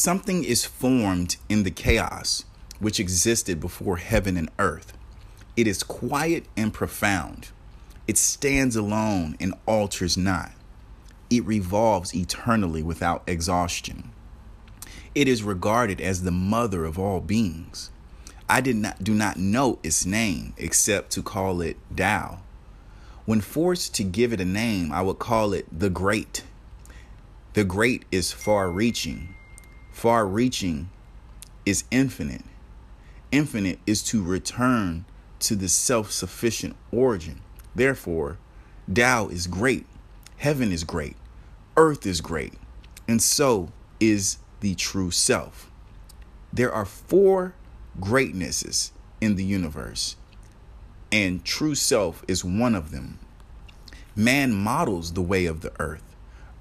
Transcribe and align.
Something 0.00 0.44
is 0.44 0.64
formed 0.64 1.38
in 1.48 1.64
the 1.64 1.72
chaos 1.72 2.44
which 2.78 3.00
existed 3.00 3.58
before 3.58 3.96
heaven 3.96 4.36
and 4.36 4.48
earth. 4.56 4.96
It 5.56 5.66
is 5.66 5.82
quiet 5.82 6.46
and 6.56 6.72
profound. 6.72 7.48
It 8.06 8.16
stands 8.16 8.76
alone 8.76 9.36
and 9.40 9.54
alters 9.66 10.16
not. 10.16 10.52
It 11.30 11.44
revolves 11.44 12.14
eternally 12.14 12.80
without 12.80 13.24
exhaustion. 13.26 14.12
It 15.16 15.26
is 15.26 15.42
regarded 15.42 16.00
as 16.00 16.22
the 16.22 16.30
mother 16.30 16.84
of 16.84 16.96
all 16.96 17.20
beings. 17.20 17.90
I 18.48 18.60
did 18.60 18.76
not 18.76 19.02
do 19.02 19.14
not 19.14 19.36
know 19.36 19.80
its 19.82 20.06
name 20.06 20.54
except 20.56 21.10
to 21.14 21.24
call 21.24 21.60
it 21.60 21.76
Tao. 21.96 22.38
When 23.24 23.40
forced 23.40 23.96
to 23.96 24.04
give 24.04 24.32
it 24.32 24.40
a 24.40 24.44
name, 24.44 24.92
I 24.92 25.02
would 25.02 25.18
call 25.18 25.52
it 25.52 25.66
the 25.76 25.90
Great. 25.90 26.44
The 27.54 27.64
Great 27.64 28.04
is 28.12 28.30
far 28.30 28.70
reaching. 28.70 29.34
Far 29.98 30.28
reaching 30.28 30.90
is 31.66 31.82
infinite. 31.90 32.44
Infinite 33.32 33.80
is 33.84 34.00
to 34.04 34.22
return 34.22 35.06
to 35.40 35.56
the 35.56 35.68
self 35.68 36.12
sufficient 36.12 36.76
origin. 36.92 37.40
Therefore, 37.74 38.38
Tao 38.94 39.26
is 39.26 39.48
great, 39.48 39.86
heaven 40.36 40.70
is 40.70 40.84
great, 40.84 41.16
earth 41.76 42.06
is 42.06 42.20
great, 42.20 42.52
and 43.08 43.20
so 43.20 43.72
is 43.98 44.38
the 44.60 44.76
true 44.76 45.10
self. 45.10 45.68
There 46.52 46.72
are 46.72 46.84
four 46.84 47.54
greatnesses 47.98 48.92
in 49.20 49.34
the 49.34 49.44
universe, 49.44 50.14
and 51.10 51.44
true 51.44 51.74
self 51.74 52.24
is 52.28 52.44
one 52.44 52.76
of 52.76 52.92
them. 52.92 53.18
Man 54.14 54.52
models 54.54 55.14
the 55.14 55.22
way 55.22 55.46
of 55.46 55.60
the 55.60 55.72
earth, 55.80 56.04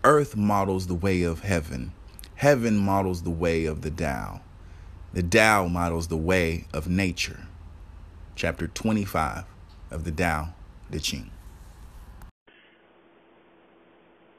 earth 0.03 0.35
models 0.35 0.87
the 0.87 0.95
way 0.95 1.21
of 1.21 1.41
heaven, 1.41 1.91
heaven 2.37 2.77
models 2.77 3.23
the 3.23 3.31
way 3.31 3.65
of 3.65 3.81
the 3.81 3.89
Tao, 3.89 4.41
the 5.11 5.23
Tao 5.23 5.67
models 5.67 6.07
the 6.07 6.17
way 6.17 6.65
of 6.71 6.87
nature. 6.87 7.47
Chapter 8.35 8.67
25 8.67 9.43
of 9.89 10.03
the 10.03 10.11
Tao 10.11 10.49
Te 10.91 10.99
Ching. 10.99 11.31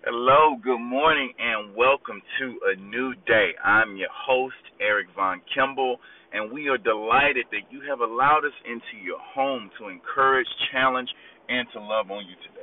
Hello, 0.04 0.56
good 0.62 0.78
morning, 0.78 1.32
and 1.40 1.74
welcome 1.74 2.22
to 2.38 2.60
a 2.72 2.80
new 2.80 3.14
day. 3.26 3.50
I'm 3.64 3.96
your 3.96 4.08
host, 4.14 4.54
Eric 4.80 5.08
Von 5.16 5.42
Kimball, 5.52 5.96
and 6.32 6.52
we 6.52 6.68
are 6.68 6.78
delighted 6.78 7.46
that 7.50 7.66
you 7.72 7.80
have 7.90 7.98
allowed 7.98 8.44
us 8.46 8.54
into 8.64 9.04
your 9.04 9.18
home 9.18 9.70
to 9.76 9.88
encourage, 9.88 10.46
challenge, 10.70 11.08
and 11.48 11.66
to 11.72 11.80
love 11.80 12.12
on 12.12 12.24
you 12.24 12.36
today. 12.46 12.57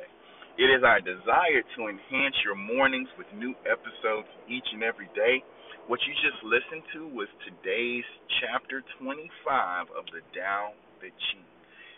It 0.56 0.72
is 0.72 0.88
our 0.88 1.04
desire 1.04 1.68
to 1.76 1.92
enhance 1.92 2.40
your 2.48 2.56
mornings 2.56 3.12
with 3.20 3.28
new 3.36 3.52
episodes 3.68 4.32
each 4.48 4.64
and 4.72 4.88
every 4.88 5.12
day. 5.12 5.44
What 5.92 6.00
you 6.08 6.16
just 6.24 6.40
listened 6.48 6.88
to 6.96 7.12
was 7.12 7.28
today's 7.44 8.08
chapter 8.40 8.80
25 9.04 9.92
of 9.92 10.08
the 10.16 10.24
Tao 10.32 10.72
Te 11.04 11.12
Ching. 11.12 11.44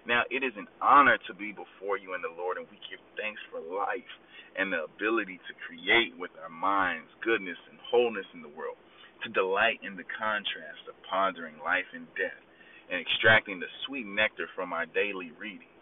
Now, 0.10 0.26
it 0.34 0.42
is 0.42 0.58
an 0.58 0.66
honor 0.82 1.22
to 1.30 1.38
be 1.38 1.54
before 1.54 2.02
you 2.02 2.18
in 2.18 2.26
the 2.26 2.34
Lord, 2.34 2.58
and 2.58 2.66
we 2.74 2.82
give 2.90 2.98
thanks 3.14 3.38
for 3.54 3.62
life 3.62 4.14
and 4.58 4.74
the 4.74 4.90
ability 4.90 5.38
to 5.38 5.54
create 5.70 6.18
with 6.18 6.34
our 6.42 6.50
minds 6.50 7.14
goodness 7.22 7.62
and 7.70 7.78
wholeness 7.94 8.26
in 8.34 8.42
the 8.42 8.50
world, 8.58 8.82
to 9.22 9.30
delight 9.38 9.86
in 9.86 9.94
the 9.94 10.10
contrast 10.18 10.82
of 10.90 10.98
pondering 11.06 11.62
life 11.62 11.86
and 11.94 12.10
death 12.18 12.42
and 12.90 12.98
extracting 12.98 13.60
the 13.60 13.70
sweet 13.86 14.08
nectar 14.08 14.50
from 14.56 14.74
our 14.74 14.90
daily 14.90 15.30
readings, 15.38 15.77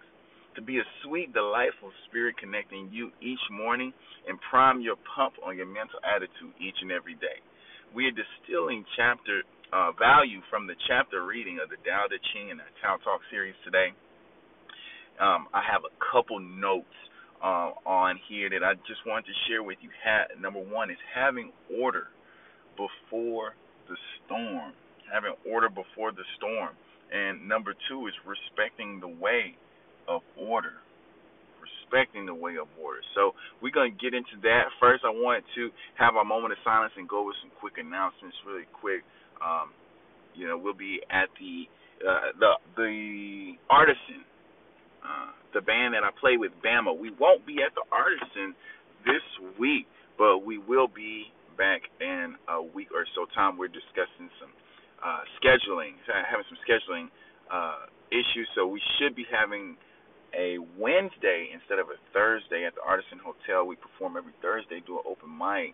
to 0.56 0.62
be 0.62 0.80
a 0.80 0.88
sweet, 1.04 1.34
delightful 1.34 1.92
spirit 2.08 2.38
connecting 2.38 2.90
you 2.92 3.12
each 3.22 3.44
morning 3.52 3.94
and 4.28 4.40
prime 4.50 4.82
your 4.82 4.96
pump 5.16 5.36
on 5.46 5.58
your 5.58 5.68
mental 5.68 6.00
attitude 6.04 6.56
each 6.60 6.76
and 6.82 6.92
every 6.92 7.16
day. 7.16 7.44
We 7.94 8.08
are 8.08 8.16
distilling 8.16 8.84
chapter 8.96 9.44
uh, 9.72 9.92
value 10.00 10.40
from 10.50 10.68
the 10.68 10.76
chapter 10.88 11.26
reading 11.26 11.60
of 11.62 11.70
the 11.70 11.80
Tao 11.84 12.08
Te 12.08 12.18
Ching 12.34 12.50
in 12.50 12.60
our 12.60 12.72
Tao 12.82 12.98
Talk 13.04 13.22
series 13.32 13.56
today. 13.64 13.92
Um, 15.20 15.48
I 15.54 15.64
have 15.64 15.84
a 15.84 15.94
couple 16.12 16.40
notes 16.40 16.96
uh, 17.44 17.76
on 17.88 18.20
here 18.28 18.50
that 18.50 18.64
I 18.64 18.76
just 18.88 19.04
wanted 19.06 19.28
to 19.28 19.36
share 19.48 19.64
with 19.64 19.78
you. 19.82 19.90
Ha- 20.04 20.36
number 20.40 20.60
one 20.60 20.90
is 20.90 21.00
having 21.14 21.52
order 21.72 22.08
before 22.76 23.56
the 23.88 23.96
storm. 24.24 24.74
Having 25.12 25.36
order 25.48 25.70
before 25.70 26.12
the 26.12 26.26
storm. 26.38 26.76
And 27.12 27.48
number 27.48 27.76
two 27.88 28.08
is 28.08 28.14
respecting 28.26 29.00
the 29.00 29.08
way 29.08 29.56
of 30.08 30.22
order. 30.38 30.74
Respecting 31.62 32.26
the 32.26 32.36
way 32.36 32.58
of 32.58 32.68
order. 32.82 33.02
So 33.16 33.34
we're 33.62 33.72
going 33.72 33.94
to 33.94 33.98
get 33.98 34.14
into 34.14 34.42
that. 34.44 34.74
First, 34.80 35.04
I 35.06 35.12
wanted 35.14 35.46
to 35.56 35.70
have 35.98 36.16
our 36.16 36.26
moment 36.26 36.54
of 36.54 36.60
silence 36.64 36.94
and 36.98 37.08
go 37.08 37.26
with 37.26 37.36
some 37.42 37.52
quick 37.60 37.78
announcements, 37.78 38.36
really 38.46 38.68
quick. 38.74 39.06
Um, 39.40 39.72
you 40.36 40.48
know, 40.48 40.58
we'll 40.58 40.78
be 40.78 41.00
at 41.10 41.30
the 41.40 41.70
uh, 42.04 42.36
the 42.40 42.52
the 42.76 43.54
artisan 43.70 44.26
uh, 45.06 45.32
the 45.54 45.62
band 45.62 45.94
that 45.94 46.04
I 46.04 46.12
play 46.20 46.38
with, 46.38 46.52
Bama. 46.66 46.92
We 46.98 47.12
won't 47.20 47.46
be 47.46 47.62
at 47.62 47.74
the 47.78 47.86
Artisan 47.94 48.56
this 49.06 49.24
week, 49.60 49.88
but 50.18 50.42
we 50.42 50.58
will 50.58 50.90
be 50.90 51.32
back 51.58 51.82
in 52.02 52.36
a 52.50 52.62
week 52.62 52.90
or 52.92 53.06
so 53.16 53.26
time. 53.32 53.58
We're 53.58 53.72
discussing 53.72 54.28
some 54.42 54.52
uh, 55.00 55.24
scheduling, 55.40 55.96
having 56.10 56.46
some 56.50 56.60
scheduling 56.66 57.08
uh, 57.48 57.88
issues, 58.12 58.50
so 58.56 58.68
we 58.68 58.82
should 58.98 59.16
be 59.16 59.26
having 59.30 59.78
a 60.36 60.60
Wednesday 60.78 61.50
instead 61.56 61.80
of 61.80 61.88
a 61.88 61.98
Thursday 62.12 62.68
at 62.68 62.76
the 62.76 62.84
Artisan 62.84 63.20
Hotel. 63.24 63.66
We 63.66 63.80
perform 63.80 64.18
every 64.20 64.36
Thursday, 64.42 64.84
do 64.86 65.00
an 65.00 65.08
open 65.08 65.32
mic 65.32 65.74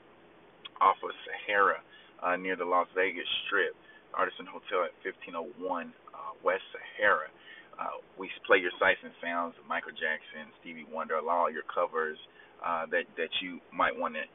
off 0.80 0.98
of 1.02 1.12
Sahara 1.26 1.82
uh, 2.22 2.38
near 2.38 2.56
the 2.56 2.66
Las 2.66 2.88
Vegas 2.96 3.28
Strip. 3.46 3.74
Artisan 4.14 4.46
Hotel 4.46 4.92
at 4.92 4.94
1501 5.08 5.64
uh, 5.64 6.36
West 6.44 6.64
Sahara. 6.76 7.32
Uh, 7.80 8.04
we 8.20 8.30
play 8.46 8.60
your 8.60 8.74
sights 8.78 9.00
and 9.02 9.16
sounds 9.24 9.56
of 9.58 9.66
Michael 9.66 9.96
Jackson, 9.96 10.52
Stevie 10.60 10.86
Wonder, 10.92 11.18
all 11.18 11.50
your 11.50 11.66
covers 11.72 12.20
uh, 12.62 12.86
that 12.92 13.08
that 13.18 13.32
you 13.42 13.58
might 13.74 13.96
want 13.96 14.14
to 14.14 14.26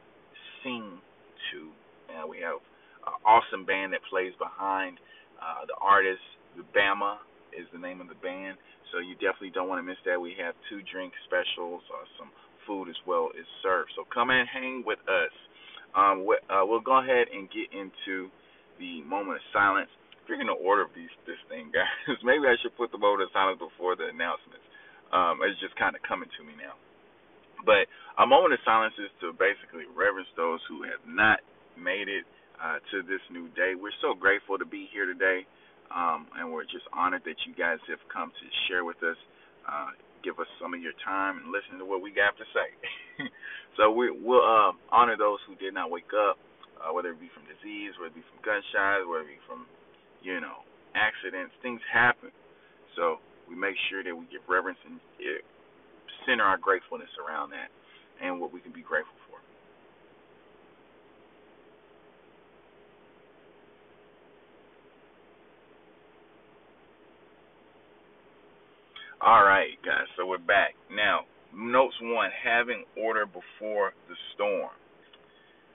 sing 0.63 0.99
to. 1.53 1.71
Uh, 2.11 2.25
we 2.27 2.41
have 2.41 2.59
an 3.05 3.15
awesome 3.23 3.63
band 3.63 3.93
that 3.93 4.03
plays 4.09 4.33
behind 4.41 4.97
uh, 5.39 5.63
the 5.69 5.77
artist. 5.79 6.23
The 6.57 6.65
Bama 6.75 7.21
is 7.53 7.69
the 7.71 7.79
name 7.79 8.01
of 8.01 8.09
the 8.09 8.19
band, 8.19 8.57
so 8.93 8.99
you 8.99 9.15
definitely 9.19 9.51
don't 9.55 9.69
want 9.69 9.79
to 9.79 9.87
miss 9.87 9.99
that. 10.05 10.19
We 10.21 10.35
have 10.39 10.55
two 10.69 10.81
drink 10.91 11.13
specials, 11.27 11.83
uh, 11.91 12.05
some 12.19 12.31
food 12.67 12.89
as 12.89 12.99
well 13.07 13.29
is 13.37 13.47
served. 13.63 13.91
So 13.95 14.05
come 14.13 14.29
and 14.31 14.47
hang 14.49 14.83
with 14.85 14.99
us. 15.07 15.33
Um, 15.95 16.25
we, 16.27 16.37
uh, 16.49 16.63
we'll 16.65 16.83
go 16.85 16.99
ahead 17.01 17.27
and 17.33 17.49
get 17.51 17.71
into 17.73 18.29
the 18.79 19.01
moment 19.07 19.37
of 19.41 19.45
silence 19.53 19.89
If 20.23 20.29
you're 20.29 20.37
gonna 20.39 20.57
order 20.57 20.87
these 20.95 21.11
this 21.27 21.39
thing, 21.49 21.71
guys, 21.75 22.19
maybe 22.23 22.47
I 22.47 22.55
should 22.61 22.75
put 22.77 22.91
the 22.91 22.99
mode 23.01 23.21
of 23.21 23.29
silence 23.33 23.59
before 23.59 23.95
the 23.97 24.09
announcements. 24.11 24.65
Um, 25.13 25.39
it's 25.45 25.59
just 25.61 25.75
kind 25.77 25.95
of 25.95 26.03
coming 26.03 26.29
to 26.39 26.43
me 26.45 26.53
now. 26.57 26.75
But 27.63 27.87
a 28.19 28.27
moment 28.27 28.53
of 28.53 28.61
silence 28.65 28.95
is 28.99 29.11
to 29.23 29.31
basically 29.37 29.87
reverence 29.95 30.29
those 30.35 30.59
who 30.67 30.83
have 30.83 31.01
not 31.07 31.39
made 31.79 32.09
it 32.11 32.25
uh, 32.59 32.81
to 32.91 33.03
this 33.07 33.23
new 33.31 33.47
day. 33.55 33.73
We're 33.79 33.95
so 34.03 34.13
grateful 34.13 34.57
to 34.59 34.65
be 34.67 34.89
here 34.91 35.07
today, 35.07 35.47
um, 35.93 36.27
and 36.37 36.51
we're 36.51 36.65
just 36.65 36.85
honored 36.93 37.23
that 37.25 37.37
you 37.45 37.53
guys 37.55 37.79
have 37.89 38.01
come 38.11 38.31
to 38.31 38.45
share 38.67 38.85
with 38.85 38.97
us, 39.03 39.17
uh, 39.67 39.91
give 40.23 40.39
us 40.39 40.47
some 40.61 40.73
of 40.73 40.81
your 40.81 40.95
time, 41.05 41.39
and 41.41 41.51
listen 41.51 41.79
to 41.79 41.85
what 41.85 42.01
we 42.01 42.11
got 42.11 42.37
to 42.37 42.45
say. 42.55 42.69
so 43.77 43.91
we, 43.91 44.11
will 44.11 44.43
uh, 44.43 44.71
honor 44.91 45.17
those 45.17 45.39
who 45.47 45.55
did 45.55 45.73
not 45.73 45.91
wake 45.91 46.11
up, 46.15 46.37
uh, 46.79 46.93
whether 46.93 47.11
it 47.11 47.19
be 47.19 47.29
from 47.33 47.43
disease, 47.45 47.93
whether 47.99 48.13
it 48.13 48.19
be 48.19 48.25
from 48.31 48.39
gunshots, 48.45 49.03
whether 49.09 49.27
it 49.27 49.35
be 49.35 49.41
from 49.47 49.65
you 50.23 50.39
know, 50.39 50.63
accidents, 50.95 51.53
things 51.61 51.81
happen. 51.91 52.31
So 52.95 53.17
we 53.49 53.55
make 53.55 53.75
sure 53.89 54.03
that 54.03 54.15
we 54.15 54.25
give 54.31 54.41
reverence 54.47 54.79
and 54.87 54.97
uh, 55.19 55.41
center 56.25 56.43
our 56.43 56.57
gratefulness 56.57 57.11
around 57.19 57.51
that 57.51 57.69
and 58.23 58.39
what 58.39 58.53
we 58.53 58.59
can 58.59 58.71
be 58.71 58.81
grateful 58.81 59.13
for. 59.26 59.26
All 69.27 69.43
right, 69.43 69.75
guys, 69.83 70.07
so 70.15 70.23
we're 70.25 70.39
back. 70.39 70.71
Now, 70.87 71.27
notes 71.51 71.99
one 71.99 72.31
having 72.31 72.85
order 72.95 73.25
before 73.25 73.91
the 74.07 74.15
storm. 74.31 74.71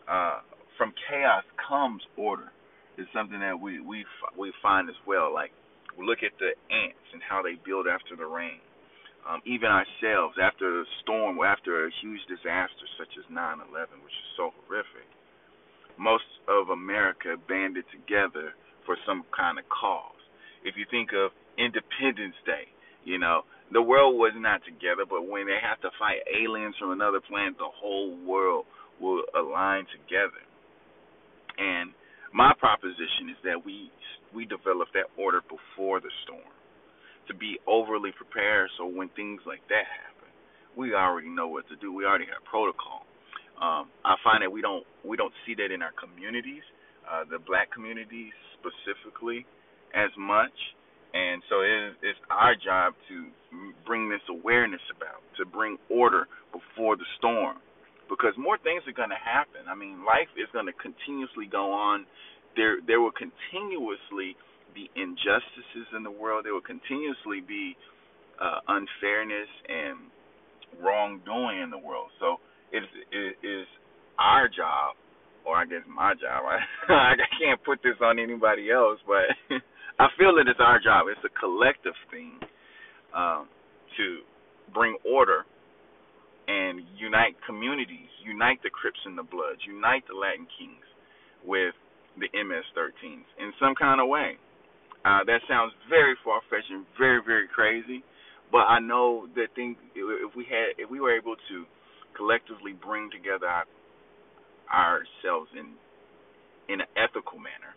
Uh, 0.08 0.40
from 0.80 0.96
chaos 1.04 1.44
comes 1.60 2.00
order 2.16 2.48
is 2.96 3.04
something 3.12 3.38
that 3.44 3.60
we 3.60 3.76
we 3.78 4.06
we 4.40 4.56
find 4.64 4.88
as 4.88 4.96
well. 5.04 5.34
Like 5.34 5.52
look 6.00 6.24
at 6.24 6.32
the 6.40 6.56
ants 6.72 7.04
and 7.12 7.20
how 7.20 7.44
they 7.44 7.60
build 7.60 7.84
after 7.84 8.16
the 8.16 8.24
rain. 8.24 8.56
Um, 9.28 9.44
even 9.44 9.68
ourselves, 9.68 10.40
after 10.40 10.80
a 10.80 10.84
storm 11.04 11.36
or 11.36 11.44
after 11.44 11.84
a 11.84 11.90
huge 12.00 12.24
disaster 12.32 12.88
such 12.96 13.12
as 13.20 13.28
9/11, 13.28 14.00
which 14.00 14.16
is 14.16 14.28
so 14.32 14.56
horrific, 14.64 15.04
most 16.00 16.40
of 16.48 16.70
America 16.72 17.36
banded 17.36 17.84
together 17.92 18.56
for 18.88 18.96
some 19.04 19.28
kind 19.36 19.58
of 19.58 19.68
cause. 19.68 20.24
If 20.64 20.80
you 20.80 20.86
think 20.88 21.12
of 21.12 21.36
Independence 21.60 22.40
Day, 22.48 22.72
you 23.04 23.18
know 23.18 23.42
the 23.72 23.82
world 23.82 24.18
was 24.20 24.32
not 24.36 24.60
together, 24.64 25.08
but 25.08 25.24
when 25.24 25.46
they 25.46 25.56
have 25.56 25.80
to 25.80 25.90
fight 25.98 26.20
aliens 26.28 26.74
from 26.78 26.92
another 26.92 27.20
planet, 27.24 27.56
the 27.56 27.72
whole 27.72 28.16
world 28.24 28.66
will 29.00 29.24
align 29.34 29.86
together. 29.88 30.44
And 31.56 31.92
my 32.32 32.52
proposition 32.58 33.32
is 33.32 33.40
that 33.44 33.64
we 33.64 33.90
we 34.34 34.44
develop 34.44 34.88
that 34.94 35.12
order 35.20 35.40
before 35.44 36.00
the 36.00 36.12
storm 36.24 36.48
to 37.28 37.34
be 37.34 37.58
overly 37.68 38.10
prepared 38.12 38.68
so 38.78 38.86
when 38.86 39.08
things 39.14 39.40
like 39.46 39.60
that 39.68 39.84
happen, 39.84 40.28
we 40.76 40.94
already 40.94 41.28
know 41.28 41.46
what 41.48 41.68
to 41.68 41.76
do. 41.76 41.92
We 41.92 42.04
already 42.04 42.26
have 42.32 42.42
protocol. 42.48 43.04
Um, 43.60 43.92
I 44.04 44.16
find 44.24 44.42
that 44.42 44.50
we 44.50 44.60
don't 44.60 44.84
we 45.04 45.16
don't 45.16 45.32
see 45.46 45.54
that 45.56 45.70
in 45.70 45.82
our 45.82 45.92
communities, 45.94 46.64
uh, 47.06 47.24
the 47.28 47.38
black 47.38 47.70
communities 47.70 48.32
specifically, 48.58 49.46
as 49.94 50.10
much. 50.18 50.52
And 51.12 51.42
so 51.48 51.60
it 51.60 51.68
is, 51.68 51.92
it's 52.02 52.22
our 52.32 52.56
job 52.56 52.94
to 53.08 53.16
bring 53.84 54.08
this 54.08 54.24
awareness 54.28 54.80
about, 54.96 55.20
to 55.36 55.44
bring 55.44 55.76
order 55.90 56.26
before 56.52 56.96
the 56.96 57.04
storm, 57.18 57.60
because 58.08 58.32
more 58.40 58.56
things 58.64 58.82
are 58.88 58.96
going 58.96 59.12
to 59.12 59.20
happen. 59.20 59.68
I 59.68 59.74
mean, 59.76 60.04
life 60.08 60.32
is 60.40 60.48
going 60.52 60.66
to 60.66 60.76
continuously 60.80 61.46
go 61.52 61.72
on. 61.72 62.06
There, 62.56 62.80
there 62.86 63.00
will 63.00 63.12
continuously 63.12 64.36
be 64.72 64.88
injustices 64.96 65.88
in 65.96 66.02
the 66.02 66.10
world. 66.10 66.44
There 66.44 66.56
will 66.56 66.64
continuously 66.64 67.44
be 67.44 67.76
uh, 68.40 68.64
unfairness 68.68 69.48
and 69.68 70.08
wrongdoing 70.80 71.60
in 71.60 71.70
the 71.70 71.78
world. 71.78 72.08
So 72.20 72.40
it 72.72 72.80
is, 72.80 72.92
it 73.12 73.36
is 73.46 73.66
our 74.18 74.48
job, 74.48 74.96
or 75.44 75.56
I 75.56 75.64
guess 75.64 75.84
my 75.88 76.14
job. 76.14 76.44
I 76.88 77.12
I 77.20 77.28
can't 77.36 77.60
put 77.64 77.82
this 77.82 78.00
on 78.00 78.18
anybody 78.18 78.70
else, 78.70 78.98
but 79.06 79.28
I 79.98 80.08
feel 80.18 80.34
that 80.36 80.48
it's 80.48 80.60
our 80.60 80.78
job. 80.80 81.06
It's 81.10 81.20
a 81.24 81.32
collective 81.38 81.96
thing 82.10 82.40
um, 83.14 83.48
to 83.96 84.20
bring 84.72 84.96
order 85.04 85.44
and 86.48 86.82
unite 86.98 87.36
communities, 87.46 88.10
unite 88.24 88.58
the 88.62 88.70
Crips 88.70 88.98
and 89.04 89.16
the 89.16 89.22
Bloods, 89.22 89.60
unite 89.66 90.02
the 90.08 90.16
Latin 90.16 90.46
Kings 90.58 90.86
with 91.44 91.74
the 92.18 92.28
MS-13s 92.32 93.26
in 93.38 93.52
some 93.60 93.74
kind 93.74 94.00
of 94.00 94.08
way. 94.08 94.36
Uh, 95.04 95.24
that 95.26 95.40
sounds 95.48 95.72
very 95.88 96.14
far 96.24 96.40
fetched 96.48 96.70
and 96.70 96.86
very 96.96 97.20
very 97.26 97.48
crazy, 97.48 98.04
but 98.52 98.70
I 98.70 98.78
know 98.78 99.26
that 99.34 99.50
thing 99.56 99.74
if 99.94 100.36
we 100.36 100.44
had 100.46 100.78
if 100.78 100.88
we 100.90 101.00
were 101.00 101.16
able 101.16 101.34
to 101.34 101.64
collectively 102.14 102.72
bring 102.72 103.10
together 103.10 103.46
our, 103.50 103.66
ourselves 104.70 105.50
in 105.58 105.74
in 106.70 106.80
an 106.82 106.90
ethical 106.94 107.38
manner, 107.42 107.74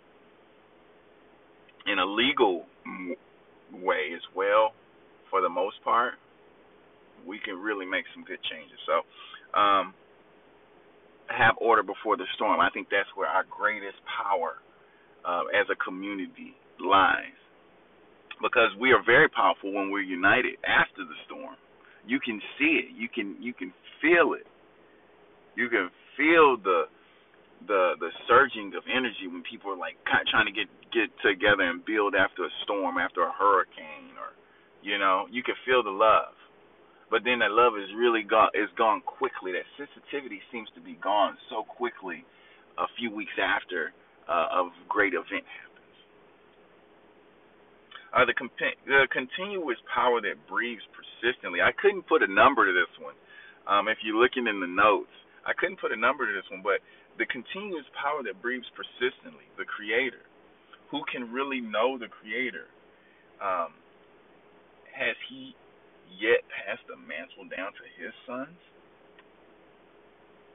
in 1.96 2.00
a 2.00 2.06
legal 2.06 2.68
way 3.72 4.12
as 4.14 4.22
well, 4.36 4.76
for 5.32 5.40
the 5.40 5.48
most 5.48 5.82
part, 5.84 6.16
we 7.26 7.40
can 7.40 7.56
really 7.56 7.86
make 7.86 8.04
some 8.14 8.24
good 8.28 8.40
changes. 8.52 8.78
So, 8.86 8.96
um, 9.58 9.94
have 11.32 11.56
order 11.58 11.82
before 11.84 12.18
the 12.18 12.28
storm. 12.36 12.60
I 12.60 12.70
think 12.70 12.88
that's 12.92 13.10
where 13.16 13.28
our 13.28 13.46
greatest 13.50 13.98
power 14.06 14.60
uh, 15.24 15.48
as 15.56 15.66
a 15.72 15.78
community 15.80 16.54
lies. 16.80 17.40
Because 18.44 18.76
we 18.80 18.92
are 18.92 19.02
very 19.06 19.30
powerful 19.30 19.74
when 19.74 19.90
we're 19.90 20.04
united 20.04 20.60
after 20.68 21.08
the 21.08 21.18
storm. 21.26 21.56
You 22.06 22.20
can 22.20 22.42
see 22.60 22.84
it. 22.84 22.92
You 22.94 23.08
can 23.08 23.42
you 23.42 23.54
can 23.54 23.72
feel 24.02 24.36
it. 24.36 24.46
You 25.56 25.70
can 25.70 25.90
feel 26.18 26.58
the 26.62 26.84
the 27.68 27.96
the 28.00 28.12
surging 28.28 28.76
of 28.76 28.84
energy 28.86 29.28
when 29.32 29.44
people 29.48 29.72
are 29.72 29.80
like 29.80 29.96
trying 30.30 30.46
to 30.46 30.56
get 30.56 30.68
get 30.92 31.10
together 31.24 31.64
and 31.64 31.84
build 31.86 32.16
after 32.16 32.46
a 32.46 32.54
storm, 32.64 32.98
after 32.98 33.24
a 33.24 33.32
hurricane, 33.32 34.14
or 34.20 34.36
you 34.84 35.00
know, 35.00 35.26
you 35.32 35.42
can 35.42 35.56
feel 35.66 35.82
the 35.82 35.94
love. 35.94 36.36
But 37.10 37.24
then 37.24 37.40
that 37.40 37.54
love 37.54 37.74
is 37.78 37.90
really 37.96 38.24
gone 38.24 38.52
is 38.54 38.70
gone 38.78 39.02
quickly. 39.02 39.54
That 39.54 39.66
sensitivity 39.78 40.42
seems 40.52 40.70
to 40.76 40.82
be 40.82 40.98
gone 41.02 41.38
so 41.50 41.64
quickly 41.64 42.26
a 42.78 42.88
few 42.98 43.10
weeks 43.14 43.34
after 43.40 43.94
uh, 44.28 44.68
a 44.68 44.72
great 44.90 45.14
event 45.14 45.46
happens. 45.48 45.96
Uh, 48.16 48.24
the, 48.24 48.34
comp- 48.34 48.80
the 48.88 49.08
continuous 49.12 49.78
power 49.92 50.24
that 50.24 50.40
breathes 50.48 50.84
persistently. 50.96 51.60
I 51.60 51.76
couldn't 51.76 52.08
put 52.08 52.24
a 52.24 52.32
number 52.32 52.64
to 52.64 52.72
this 52.72 52.92
one. 53.04 53.16
Um, 53.68 53.88
if 53.88 54.00
you're 54.04 54.16
looking 54.16 54.48
in 54.48 54.64
the 54.64 54.72
notes, 54.72 55.12
I 55.46 55.54
couldn't 55.54 55.84
put 55.84 55.92
a 55.92 56.00
number 56.00 56.26
to 56.26 56.34
this 56.34 56.48
one, 56.50 56.64
but 56.64 56.80
the 57.18 57.26
continuous 57.28 57.88
power 57.96 58.24
that 58.24 58.42
breathes 58.42 58.68
persistently, 58.76 59.48
the 59.58 59.66
Creator, 59.66 60.24
who 60.92 61.02
can 61.08 61.32
really 61.32 61.62
know 61.62 61.98
the 61.98 62.12
Creator, 62.12 62.68
um, 63.40 63.72
has 64.92 65.16
He 65.32 65.56
yet 66.20 66.44
passed 66.52 66.84
the 66.88 67.00
mantle 67.00 67.48
down 67.48 67.72
to 67.72 67.86
His 68.00 68.14
sons? 68.28 68.60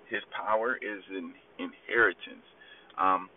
His 0.08 0.24
power 0.34 0.76
is 0.76 1.00
an 1.14 1.32
inheritance. 1.56 2.44
Um, 2.98 3.30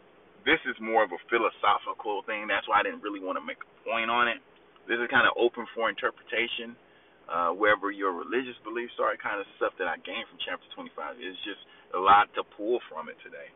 this 0.43 0.59
is 0.67 0.75
more 0.81 1.05
of 1.05 1.11
a 1.13 1.21
philosophical 1.31 2.25
thing. 2.27 2.49
That's 2.49 2.67
why 2.67 2.81
I 2.81 2.83
didn't 2.83 3.05
really 3.05 3.23
want 3.23 3.39
to 3.39 3.45
make 3.45 3.61
a 3.63 3.69
point 3.87 4.11
on 4.11 4.27
it. 4.27 4.43
This 4.89 4.99
is 4.99 5.07
kind 5.07 5.23
of 5.23 5.37
open 5.39 5.63
for 5.71 5.87
interpretation. 5.87 6.75
Uh, 7.23 7.55
wherever 7.55 7.87
your 7.87 8.11
religious 8.11 8.59
beliefs 8.67 8.99
are, 8.99 9.15
kind 9.15 9.39
of 9.39 9.47
stuff 9.55 9.71
that 9.79 9.87
I 9.87 9.95
gained 10.03 10.27
from 10.27 10.35
chapter 10.43 10.67
25 10.75 11.23
is 11.23 11.39
just 11.47 11.63
a 11.93 11.99
lot 11.99 12.27
to 12.35 12.43
pull 12.57 12.79
from 12.89 13.09
it 13.09 13.17
today. 13.23 13.49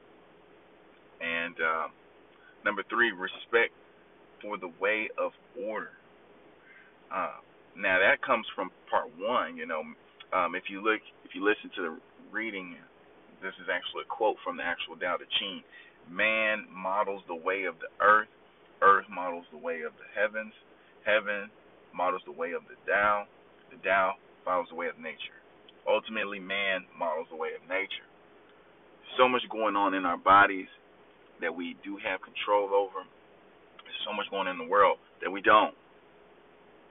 And 1.21 1.55
uh, 1.57 1.87
number 2.63 2.83
three, 2.89 3.11
respect 3.11 3.73
for 4.41 4.57
the 4.57 4.69
way 4.79 5.09
of 5.17 5.31
order. 5.57 5.93
Uh, 7.09 7.41
now 7.75 7.97
that 7.97 8.21
comes 8.21 8.45
from 8.55 8.69
part 8.89 9.09
one. 9.17 9.57
You 9.57 9.65
know, 9.65 9.81
um, 10.33 10.53
if 10.53 10.69
you 10.69 10.81
look, 10.81 11.01
if 11.25 11.33
you 11.33 11.41
listen 11.41 11.73
to 11.75 11.81
the 11.81 11.93
reading, 12.31 12.75
this 13.41 13.53
is 13.61 13.67
actually 13.69 14.05
a 14.05 14.09
quote 14.09 14.37
from 14.45 14.57
the 14.57 14.63
actual 14.63 14.95
Tao 14.97 15.17
Te 15.17 15.25
Ching. 15.39 15.61
Man 16.09 16.69
models 16.69 17.23
the 17.27 17.35
way 17.35 17.65
of 17.65 17.75
the 17.81 17.89
earth. 17.99 18.29
Earth 18.81 19.09
models 19.09 19.45
the 19.51 19.57
way 19.57 19.81
of 19.81 19.93
the 19.97 20.07
heavens. 20.13 20.53
Heaven 21.03 21.49
models 21.95 22.21
the 22.25 22.35
way 22.35 22.53
of 22.53 22.61
the 22.69 22.77
Tao. 22.85 23.25
The 23.73 23.81
Tao 23.81 24.13
follows 24.45 24.67
the 24.69 24.77
way 24.77 24.87
of 24.87 24.99
nature. 25.01 25.41
Ultimately, 25.87 26.39
man 26.39 26.85
models 26.93 27.27
the 27.31 27.39
way 27.39 27.57
of 27.57 27.63
nature 27.67 28.06
so 29.17 29.27
much 29.27 29.41
going 29.49 29.75
on 29.75 29.93
in 29.93 30.05
our 30.05 30.17
bodies 30.17 30.67
that 31.41 31.53
we 31.53 31.75
do 31.83 31.97
have 32.03 32.21
control 32.21 32.73
over. 32.73 33.05
There's 33.85 34.01
so 34.05 34.13
much 34.13 34.25
going 34.29 34.47
on 34.47 34.59
in 34.59 34.59
the 34.59 34.69
world 34.69 34.97
that 35.21 35.29
we 35.29 35.41
don't. 35.41 35.73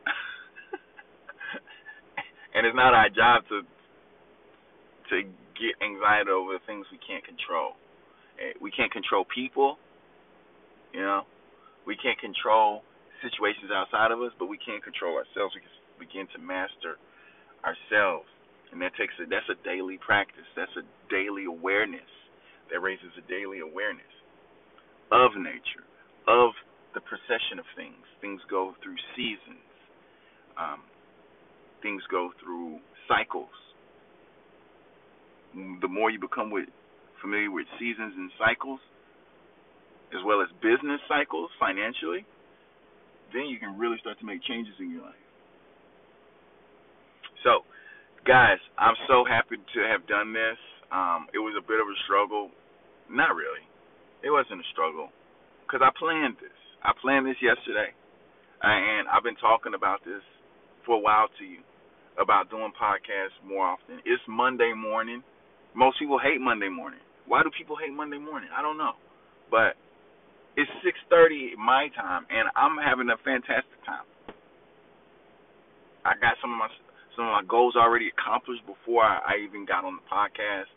and 2.55 2.67
it's 2.67 2.77
not 2.77 2.95
our 2.95 3.11
job 3.11 3.43
to 3.51 3.63
to 5.11 5.23
get 5.55 5.79
anxiety 5.79 6.31
over 6.31 6.59
things 6.67 6.87
we 6.91 6.99
can't 6.99 7.23
control. 7.23 7.79
Eh, 8.43 8.59
we 8.61 8.71
can't 8.71 8.91
control 8.91 9.25
people, 9.25 9.79
you 10.93 11.01
know. 11.01 11.23
We 11.87 11.95
can't 11.95 12.19
control 12.19 12.83
situations 13.23 13.71
outside 13.71 14.11
of 14.11 14.21
us, 14.21 14.35
but 14.39 14.51
we 14.51 14.59
can 14.59 14.83
control 14.83 15.15
ourselves. 15.15 15.55
We 15.55 15.63
can 15.63 15.71
begin 16.03 16.27
to 16.35 16.39
master 16.43 16.99
ourselves, 17.63 18.27
and 18.73 18.81
that 18.83 18.93
takes 18.97 19.15
a 19.23 19.27
that's 19.29 19.49
a 19.51 19.59
daily 19.65 19.99
practice. 19.99 20.47
That's 20.57 20.75
a 20.77 20.85
daily 21.11 21.45
awareness 21.45 22.09
that 22.71 22.81
raises 22.81 23.13
a 23.17 23.25
daily 23.31 23.61
awareness 23.61 24.11
of 25.13 25.31
nature, 25.39 25.87
of 26.27 26.51
the 26.95 27.01
procession 27.01 27.59
of 27.59 27.67
things. 27.77 28.03
Things 28.21 28.41
go 28.51 28.75
through 28.83 28.97
seasons. 29.15 29.63
Um, 30.59 30.83
things 31.83 32.03
go 32.11 32.31
through 32.43 32.79
cycles. 33.09 33.53
The 35.55 35.89
more 35.89 36.11
you 36.11 36.19
become 36.19 36.51
with, 36.51 36.69
familiar 37.23 37.51
with 37.51 37.67
seasons 37.79 38.13
and 38.17 38.31
cycles, 38.39 38.81
as 40.13 40.21
well 40.25 40.43
as 40.43 40.49
business 40.61 41.01
cycles 41.09 41.51
financially, 41.59 42.27
then 43.33 43.47
you 43.47 43.59
can 43.59 43.79
really 43.79 43.97
start 44.01 44.19
to 44.21 44.27
make 44.27 44.43
changes 44.43 44.75
in 44.79 44.91
your 44.91 45.03
life. 45.03 45.25
So, 47.45 47.65
guys, 48.27 48.59
I'm 48.75 48.99
so 49.07 49.23
happy 49.23 49.55
to 49.55 49.81
have 49.87 50.03
done 50.11 50.35
this. 50.35 50.59
Um, 50.91 51.31
it 51.31 51.39
was 51.39 51.55
a 51.55 51.63
bit 51.63 51.79
of 51.79 51.87
a 51.87 51.97
struggle. 52.11 52.51
Not 53.07 53.39
really. 53.39 53.63
It 54.27 54.35
wasn't 54.35 54.67
a 54.67 54.69
struggle 54.75 55.15
because 55.63 55.79
I 55.79 55.95
planned 55.95 56.35
this. 56.43 56.59
I 56.83 56.91
planned 56.99 57.31
this 57.31 57.39
yesterday, 57.39 57.95
and 58.63 59.07
I've 59.07 59.23
been 59.23 59.39
talking 59.39 59.79
about 59.79 60.03
this 60.03 60.23
for 60.83 60.99
a 60.99 61.03
while 61.03 61.31
to 61.39 61.45
you 61.47 61.63
about 62.19 62.51
doing 62.51 62.75
podcasts 62.75 63.39
more 63.47 63.63
often. 63.63 64.03
It's 64.03 64.23
Monday 64.27 64.75
morning. 64.75 65.23
Most 65.79 65.99
people 66.03 66.19
hate 66.19 66.43
Monday 66.43 66.69
morning. 66.69 67.03
Why 67.31 67.47
do 67.47 67.51
people 67.55 67.79
hate 67.79 67.95
Monday 67.95 68.19
morning? 68.19 68.51
I 68.51 68.63
don't 68.63 68.79
know, 68.79 68.99
but 69.55 69.79
it's 70.59 70.71
6:30 70.83 71.55
my 71.55 71.91
time, 71.95 72.27
and 72.31 72.51
I'm 72.59 72.75
having 72.79 73.07
a 73.07 73.19
fantastic 73.23 73.79
time. 73.87 74.07
I 76.03 76.15
got 76.19 76.39
some 76.43 76.51
of 76.55 76.59
my 76.59 76.71
some 77.17 77.27
of 77.27 77.33
my 77.33 77.45
goals 77.49 77.75
already 77.77 78.09
accomplished 78.13 78.63
before 78.67 79.03
I, 79.05 79.19
I 79.19 79.33
even 79.49 79.67
got 79.67 79.85
on 79.85 79.99
the 79.99 80.07
podcast. 80.07 80.69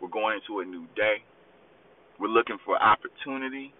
We're 0.00 0.08
going 0.08 0.40
into 0.40 0.60
a 0.60 0.64
new 0.64 0.86
day. 0.96 1.22
We're 2.20 2.28
looking 2.32 2.58
for 2.64 2.76
opportunity. 2.82 3.72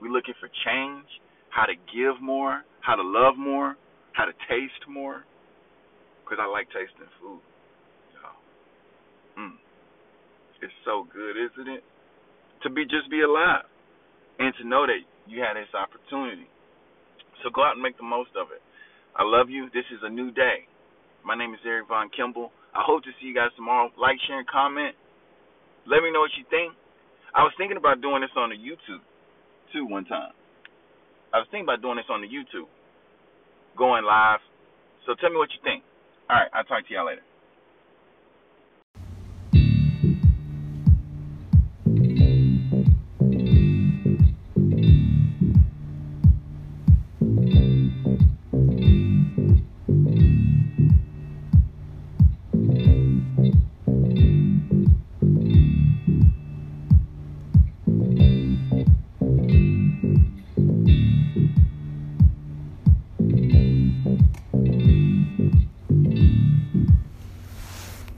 We're 0.00 0.10
looking 0.12 0.34
for 0.40 0.48
change, 0.66 1.06
how 1.50 1.64
to 1.66 1.74
give 1.94 2.20
more, 2.22 2.62
how 2.80 2.96
to 2.96 3.02
love 3.02 3.36
more, 3.38 3.76
how 4.12 4.24
to 4.24 4.32
taste 4.48 4.88
more. 4.88 5.24
Because 6.24 6.38
I 6.40 6.48
like 6.50 6.66
tasting 6.68 7.08
food. 7.20 7.40
Mm. 9.38 9.56
It's 10.62 10.72
so 10.84 11.06
good, 11.12 11.36
isn't 11.36 11.68
it? 11.72 11.84
To 12.64 12.70
be 12.70 12.84
just 12.84 13.10
be 13.10 13.22
alive. 13.22 13.64
and 14.38 14.54
to 14.60 14.64
know 14.66 14.86
that 14.86 15.02
you 15.28 15.40
had 15.40 15.54
this 15.54 15.70
opportunity. 15.74 16.48
So 17.42 17.50
go 17.50 17.62
out 17.62 17.74
and 17.74 17.82
make 17.82 17.96
the 17.96 18.06
most 18.06 18.30
of 18.38 18.48
it. 18.54 18.62
I 19.16 19.24
love 19.24 19.50
you. 19.50 19.66
This 19.74 19.84
is 19.92 20.00
a 20.02 20.10
new 20.10 20.30
day. 20.30 20.66
My 21.24 21.38
name 21.38 21.54
is 21.54 21.60
Eric 21.64 21.86
Von 21.86 22.10
Kimball. 22.10 22.50
I 22.74 22.82
hope 22.82 23.04
to 23.04 23.10
see 23.20 23.30
you 23.30 23.34
guys 23.34 23.54
tomorrow. 23.54 23.90
Like, 23.94 24.18
share, 24.26 24.38
and 24.38 24.48
comment. 24.48 24.94
Let 25.86 26.02
me 26.02 26.10
know 26.10 26.20
what 26.20 26.34
you 26.34 26.44
think. 26.50 26.74
I 27.34 27.42
was 27.42 27.54
thinking 27.56 27.78
about 27.78 28.02
doing 28.02 28.20
this 28.22 28.34
on 28.36 28.50
the 28.50 28.58
YouTube 28.58 29.02
too 29.72 29.86
one 29.86 30.04
time. 30.04 30.32
I 31.32 31.38
was 31.38 31.48
thinking 31.50 31.64
about 31.64 31.80
doing 31.80 31.96
this 31.96 32.10
on 32.10 32.20
the 32.20 32.28
YouTube, 32.28 32.68
going 33.78 34.04
live. 34.04 34.40
So 35.06 35.14
tell 35.16 35.30
me 35.30 35.36
what 35.36 35.48
you 35.54 35.62
think. 35.64 35.82
All 36.28 36.36
right, 36.36 36.50
I'll 36.52 36.68
talk 36.68 36.86
to 36.86 36.92
y'all 36.92 37.06
later. 37.06 37.24